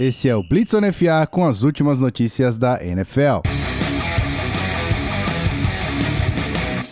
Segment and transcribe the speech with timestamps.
[0.00, 3.42] Esse é o Blitz on FA com as últimas notícias da NFL.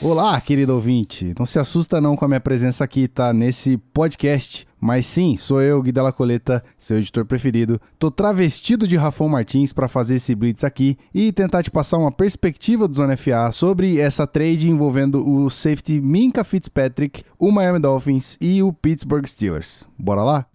[0.03, 1.33] Olá, querido ouvinte.
[1.39, 3.33] Não se assusta não com a minha presença aqui, tá?
[3.33, 4.67] Nesse podcast.
[4.81, 7.81] Mas sim, sou eu, Gui Della Coleta, seu editor preferido.
[7.97, 12.11] Tô travestido de Rafão Martins para fazer esse blitz aqui e tentar te passar uma
[12.11, 18.37] perspectiva do Zona FA sobre essa trade envolvendo o safety Minka Fitzpatrick, o Miami Dolphins
[18.41, 19.87] e o Pittsburgh Steelers.
[19.97, 20.47] Bora lá?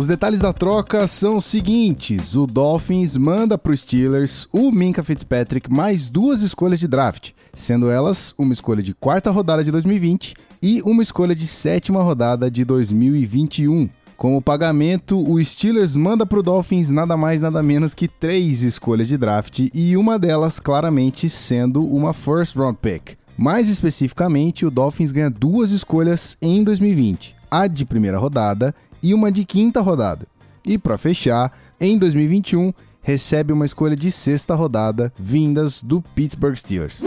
[0.00, 5.04] Os detalhes da troca são os seguintes: o Dolphins manda para os Steelers o Minka
[5.04, 10.34] Fitzpatrick mais duas escolhas de draft, sendo elas uma escolha de quarta rodada de 2020
[10.62, 13.90] e uma escolha de sétima rodada de 2021.
[14.16, 19.06] Como pagamento, o Steelers manda para o Dolphins nada mais nada menos que três escolhas
[19.06, 23.18] de draft e uma delas claramente sendo uma first round pick.
[23.36, 29.30] Mais especificamente, o Dolphins ganha duas escolhas em 2020, a de primeira rodada e uma
[29.30, 30.26] de quinta rodada.
[30.64, 37.02] E para fechar, em 2021, recebe uma escolha de sexta rodada vindas do Pittsburgh Steelers.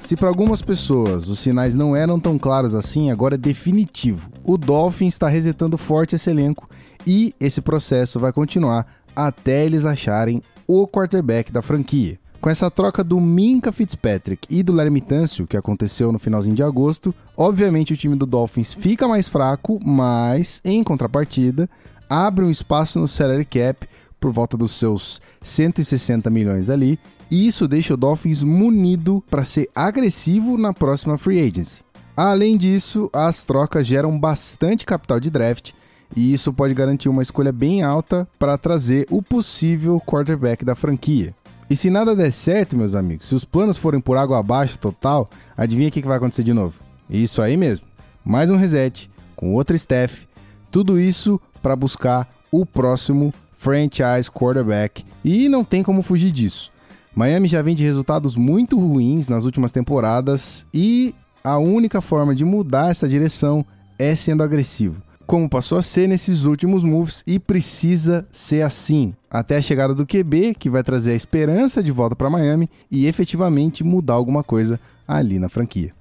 [0.00, 4.30] Se para algumas pessoas os sinais não eram tão claros assim, agora é definitivo.
[4.44, 6.68] O Dolphins está resetando forte esse elenco
[7.04, 12.18] e esse processo vai continuar até eles acharem o quarterback da franquia.
[12.40, 16.62] Com essa troca do Minka Fitzpatrick e do Larry Tâncio, que aconteceu no finalzinho de
[16.62, 21.68] agosto, obviamente o time do Dolphins fica mais fraco, mas, em contrapartida,
[22.08, 23.88] abre um espaço no salary cap
[24.20, 26.98] por volta dos seus 160 milhões ali,
[27.30, 31.82] e isso deixa o Dolphins munido para ser agressivo na próxima free agency.
[32.16, 35.72] Além disso, as trocas geram bastante capital de draft,
[36.14, 41.34] e isso pode garantir uma escolha bem alta para trazer o possível quarterback da franquia.
[41.68, 45.28] E se nada der certo, meus amigos, se os planos forem por água abaixo total,
[45.56, 46.80] adivinha o que vai acontecer de novo?
[47.10, 47.86] Isso aí mesmo.
[48.24, 50.28] Mais um reset, com outra staff,
[50.70, 55.04] tudo isso para buscar o próximo franchise quarterback.
[55.24, 56.70] E não tem como fugir disso.
[57.14, 62.44] Miami já vem de resultados muito ruins nas últimas temporadas e a única forma de
[62.44, 63.66] mudar essa direção
[63.98, 69.56] é sendo agressivo como passou a ser nesses últimos moves e precisa ser assim até
[69.56, 73.82] a chegada do QB, que vai trazer a esperança de volta para Miami e efetivamente
[73.82, 75.92] mudar alguma coisa ali na franquia.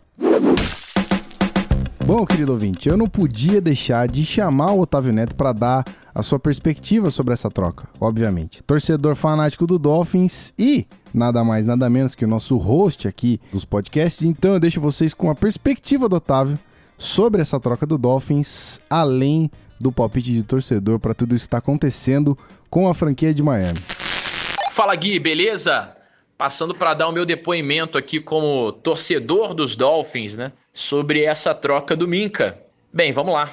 [2.05, 6.21] Bom, querido ouvinte, eu não podia deixar de chamar o Otávio Neto para dar a
[6.21, 8.61] sua perspectiva sobre essa troca, obviamente.
[8.61, 13.65] Torcedor fanático do Dolphins e nada mais, nada menos que o nosso host aqui dos
[13.65, 14.23] podcasts.
[14.23, 16.59] Então eu deixo vocês com a perspectiva do Otávio
[16.97, 21.57] sobre essa troca do Dolphins, além do palpite de torcedor para tudo isso que está
[21.57, 22.37] acontecendo
[22.69, 23.83] com a franquia de Miami.
[24.71, 25.91] Fala Gui, beleza?
[26.37, 30.51] Passando para dar o meu depoimento aqui como torcedor dos Dolphins, né?
[30.73, 32.57] Sobre essa troca do Minca.
[32.91, 33.49] Bem, vamos lá.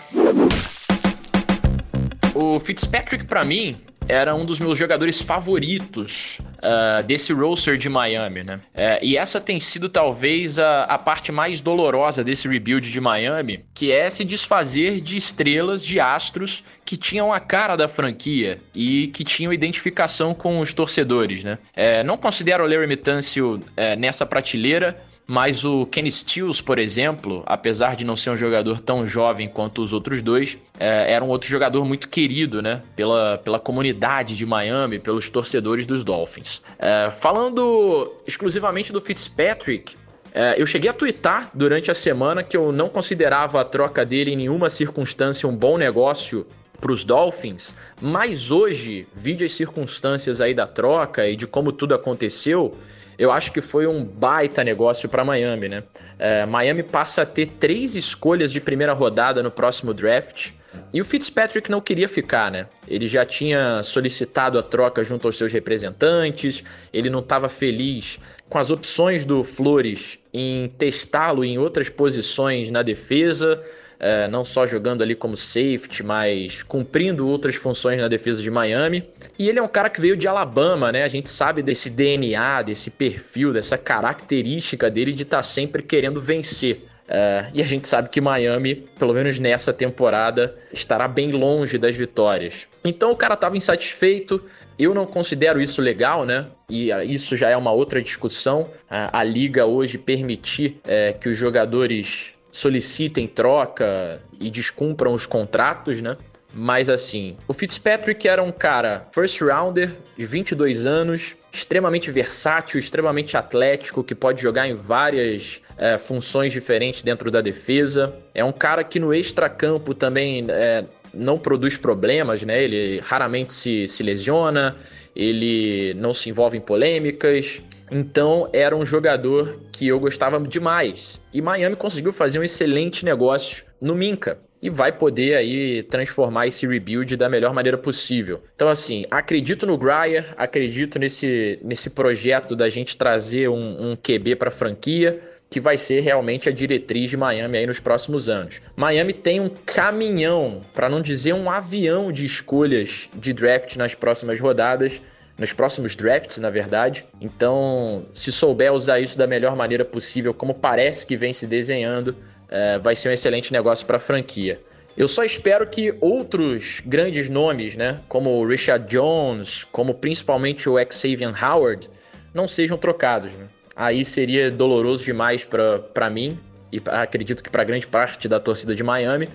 [2.34, 3.76] O Fitzpatrick, para mim,
[4.08, 8.60] era um dos meus jogadores favoritos uh, desse roster de Miami, né?
[8.74, 13.64] Uh, e essa tem sido talvez a, a parte mais dolorosa desse rebuild de Miami,
[13.74, 19.08] que é se desfazer de estrelas, de astros que tinham a cara da franquia e
[19.08, 21.58] que tinham identificação com os torcedores, né?
[21.76, 23.60] Uh, não considero o Larry Mitancio
[23.98, 24.96] nessa prateleira,
[25.26, 29.82] mas o Kenny Stills, por exemplo, apesar de não ser um jogador tão jovem quanto
[29.82, 32.82] os outros dois, é, era um outro jogador muito querido, né?
[32.96, 36.51] Pela, pela comunidade de Miami, pelos torcedores dos Dolphins.
[36.78, 39.96] É, falando exclusivamente do Fitzpatrick,
[40.34, 44.32] é, eu cheguei a twittar durante a semana que eu não considerava a troca dele
[44.32, 46.46] em nenhuma circunstância um bom negócio
[46.80, 51.94] para os Dolphins, mas hoje, vide as circunstâncias aí da troca e de como tudo
[51.94, 52.76] aconteceu,
[53.16, 55.84] eu acho que foi um baita negócio para Miami, né?
[56.18, 60.50] É, Miami passa a ter três escolhas de primeira rodada no próximo draft.
[60.92, 62.66] E o Fitzpatrick não queria ficar, né?
[62.86, 66.62] Ele já tinha solicitado a troca junto aos seus representantes,
[66.92, 68.18] ele não estava feliz
[68.48, 73.62] com as opções do Flores em testá-lo em outras posições na defesa
[74.02, 79.08] é, não só jogando ali como safety, mas cumprindo outras funções na defesa de Miami.
[79.38, 81.04] E ele é um cara que veio de Alabama, né?
[81.04, 86.20] A gente sabe desse DNA, desse perfil, dessa característica dele de estar tá sempre querendo
[86.20, 86.84] vencer.
[87.08, 91.96] É, e a gente sabe que Miami, pelo menos nessa temporada, estará bem longe das
[91.96, 92.66] vitórias.
[92.84, 94.42] Então o cara estava insatisfeito.
[94.78, 96.46] Eu não considero isso legal, né?
[96.68, 98.70] E ah, isso já é uma outra discussão.
[98.88, 106.00] A, a liga hoje permitir é, que os jogadores solicitem troca e descumpram os contratos,
[106.00, 106.16] né?
[106.54, 113.36] Mas assim, o Fitzpatrick era um cara first rounder, de 22 anos, extremamente versátil, extremamente
[113.38, 118.14] atlético, que pode jogar em várias é, funções diferentes dentro da defesa.
[118.34, 122.62] É um cara que no extracampo também é, não produz problemas, né?
[122.62, 124.76] Ele raramente se, se lesiona,
[125.14, 127.60] ele não se envolve em polêmicas.
[127.90, 131.20] Então era um jogador que eu gostava demais.
[131.32, 136.66] E Miami conseguiu fazer um excelente negócio no Minca e vai poder aí transformar esse
[136.66, 138.40] rebuild da melhor maneira possível.
[138.54, 144.36] Então, assim, acredito no Grier, acredito nesse, nesse projeto da gente trazer um, um QB
[144.36, 145.20] para a franquia,
[145.52, 148.60] que vai ser realmente a diretriz de Miami aí nos próximos anos.
[148.74, 154.40] Miami tem um caminhão, para não dizer um avião de escolhas de draft nas próximas
[154.40, 155.00] rodadas
[155.36, 157.04] nos próximos drafts, na verdade.
[157.20, 162.16] Então, se souber usar isso da melhor maneira possível, como parece que vem se desenhando,
[162.48, 164.60] é, vai ser um excelente negócio para a franquia.
[164.96, 170.76] Eu só espero que outros grandes nomes, né, como o Richard Jones, como principalmente o
[170.90, 171.90] Xavier Howard,
[172.32, 173.32] não sejam trocados.
[173.32, 173.46] Né?
[173.74, 176.38] Aí seria doloroso demais para mim
[176.70, 179.28] e acredito que para grande parte da torcida de Miami,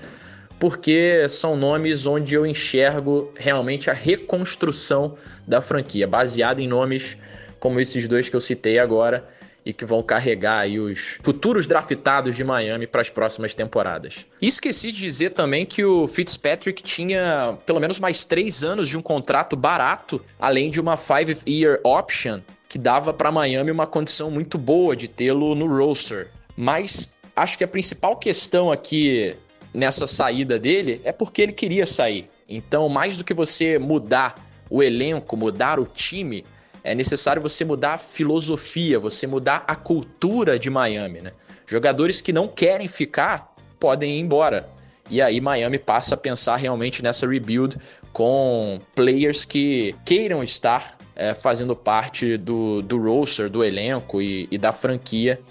[0.60, 5.16] porque são nomes onde eu enxergo realmente a reconstrução
[5.48, 7.18] da franquia, baseada em nomes
[7.60, 9.28] como esses dois que eu citei agora
[9.66, 14.26] e que vão carregar aí os futuros draftados de Miami para as próximas temporadas.
[14.42, 18.98] E esqueci de dizer também que o Fitzpatrick tinha pelo menos mais três anos de
[18.98, 22.40] um contrato barato, além de uma five-year option
[22.78, 26.30] que dava para Miami uma condição muito boa de tê-lo no roster.
[26.56, 29.36] Mas acho que a principal questão aqui
[29.74, 32.30] nessa saída dele é porque ele queria sair.
[32.48, 34.36] Então, mais do que você mudar
[34.70, 36.46] o elenco, mudar o time,
[36.84, 41.32] é necessário você mudar a filosofia, você mudar a cultura de Miami, né?
[41.66, 44.70] Jogadores que não querem ficar podem ir embora.
[45.10, 47.76] E aí Miami passa a pensar realmente nessa rebuild
[48.14, 54.58] com players que queiram estar é, fazendo parte do, do roster, do elenco e, e
[54.58, 55.42] da franquia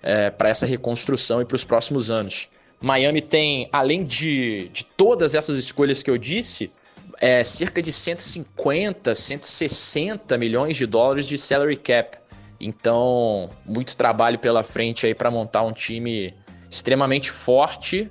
[0.00, 2.48] é, para essa reconstrução e para os próximos anos.
[2.80, 6.70] Miami tem, além de, de todas essas escolhas que eu disse,
[7.20, 12.18] é, cerca de 150, 160 milhões de dólares de salary cap.
[12.60, 16.34] Então, muito trabalho pela frente aí para montar um time
[16.70, 18.08] extremamente forte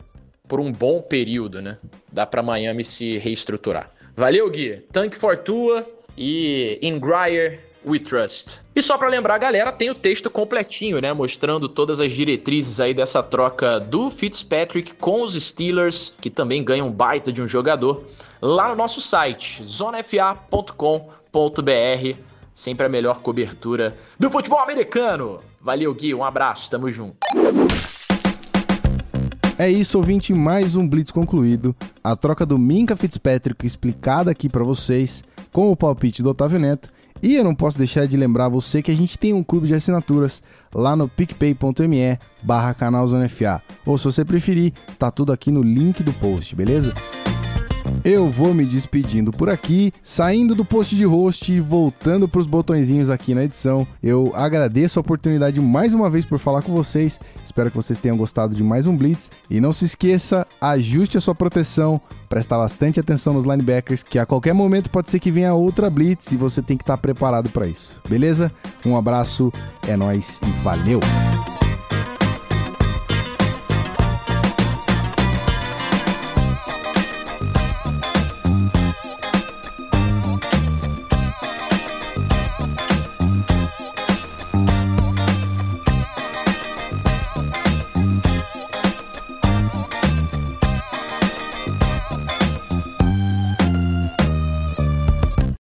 [0.47, 1.77] por um bom período, né?
[2.11, 3.91] Dá para Miami se reestruturar.
[4.15, 4.83] Valeu, Gui.
[4.91, 8.59] Tank Fortua e Ingrier We Trust.
[8.75, 12.93] E só para lembrar, galera, tem o texto completinho, né, mostrando todas as diretrizes aí
[12.93, 18.03] dessa troca do Fitzpatrick com os Steelers, que também ganham um baita de um jogador,
[18.41, 20.75] lá no nosso site, zonefa.com.br.
[22.53, 25.41] Sempre a melhor cobertura do futebol americano.
[25.61, 27.17] Valeu, Gui, um abraço, tamo junto.
[29.57, 31.75] É isso, ouvinte, mais um Blitz concluído.
[32.03, 35.23] A troca do Minka Fitzpatrick explicada aqui para vocês,
[35.55, 36.89] com o palpite do Otávio Neto.
[37.23, 39.73] E eu não posso deixar de lembrar você que a gente tem um clube de
[39.73, 40.43] assinaturas
[40.73, 43.63] lá no picpay.me barra canal Zona FA.
[43.85, 46.93] Ou se você preferir, tá tudo aqui no link do post, beleza?
[48.05, 52.45] Eu vou me despedindo por aqui, saindo do post de host e voltando para os
[52.45, 53.87] botõezinhos aqui na edição.
[54.01, 57.19] Eu agradeço a oportunidade mais uma vez por falar com vocês.
[57.43, 59.31] Espero que vocês tenham gostado de mais um Blitz.
[59.49, 61.99] E não se esqueça, ajuste a sua proteção,
[62.29, 66.31] prestar bastante atenção nos linebackers, que a qualquer momento pode ser que venha outra Blitz
[66.31, 67.99] e você tem que estar preparado para isso.
[68.07, 68.51] Beleza?
[68.85, 69.51] Um abraço,
[69.87, 70.99] é nós e valeu!